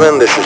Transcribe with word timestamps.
Ladies 0.00 0.12
and 0.12 0.20
gentlemen, 0.22 0.39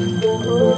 Enjoy 0.00 0.69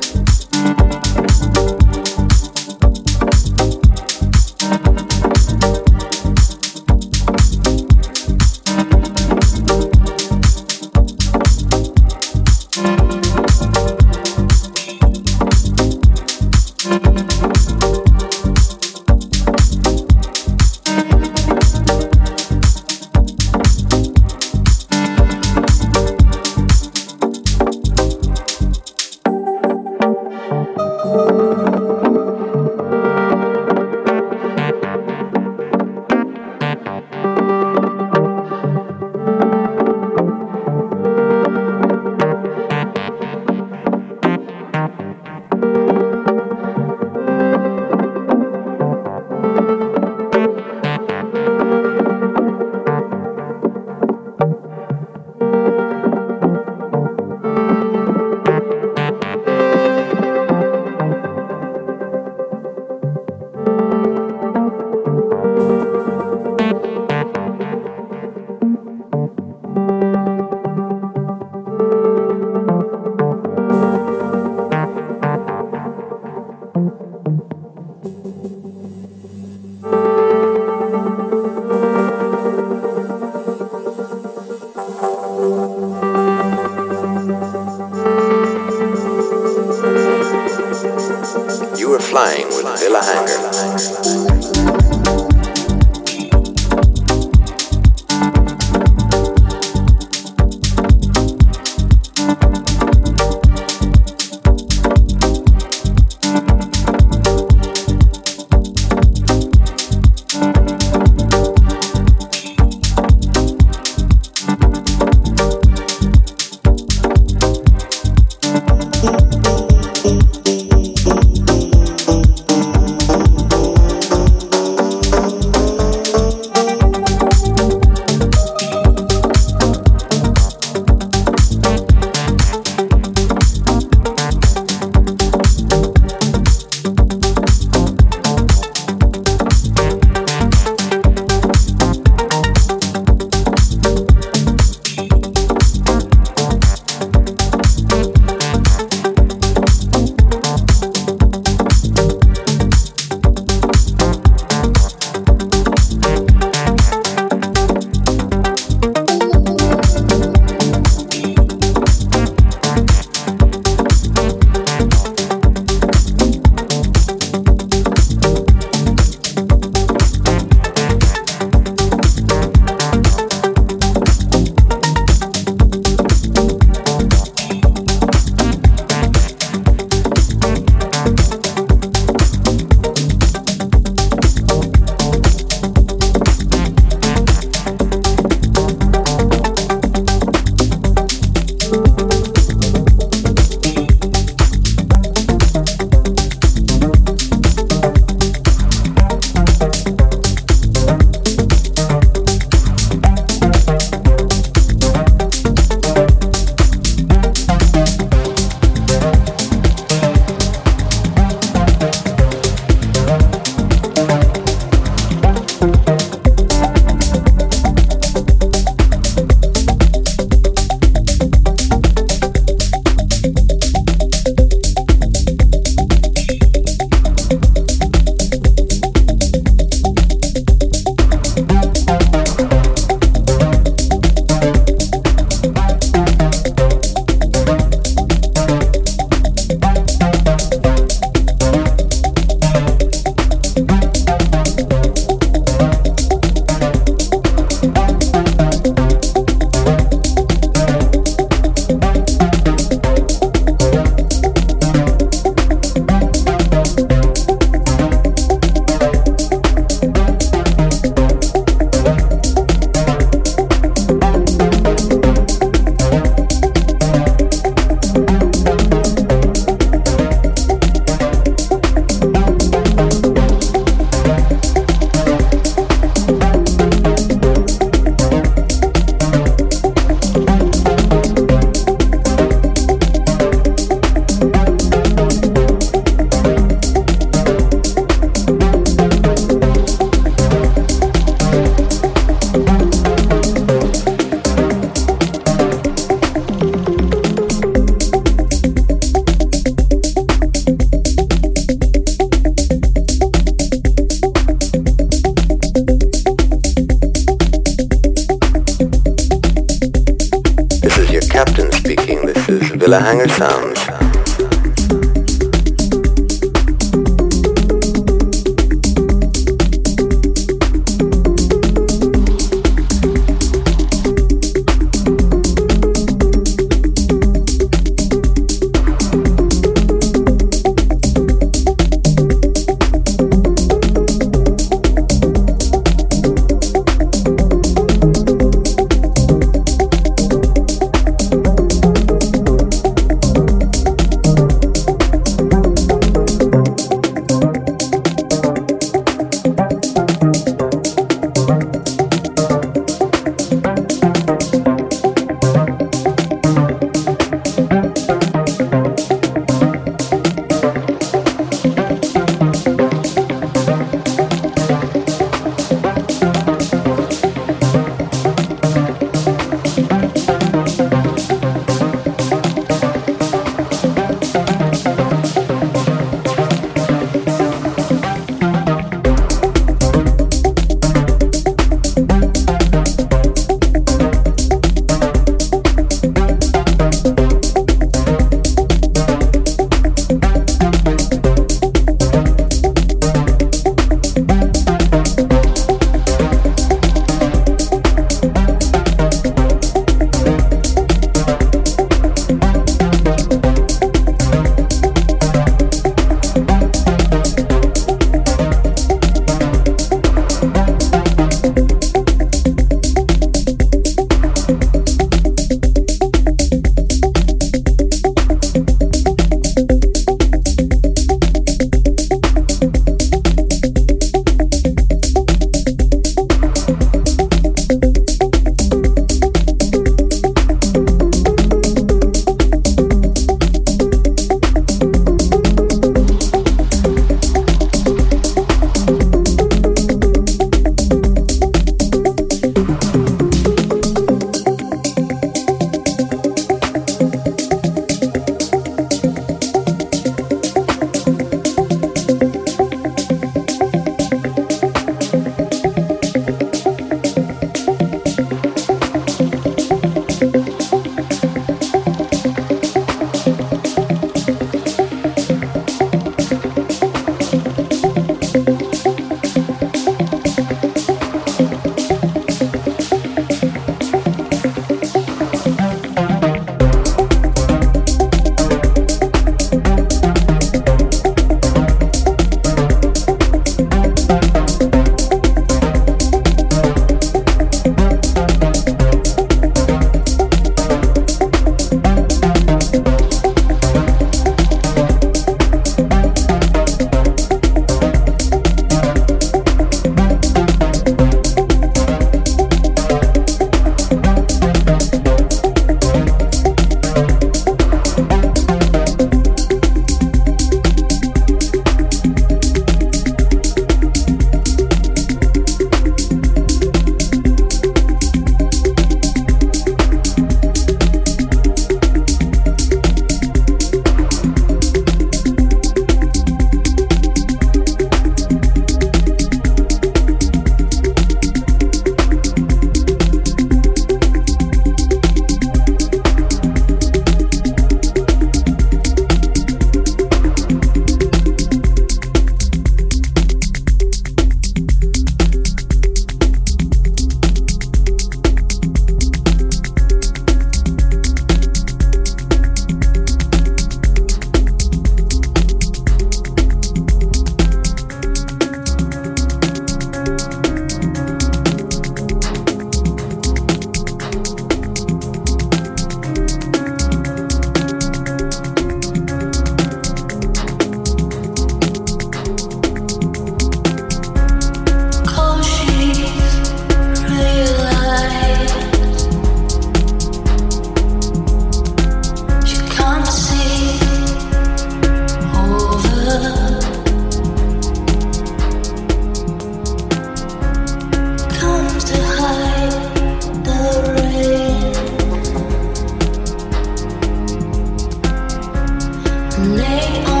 stay 599.59 599.83
on 599.83 600.00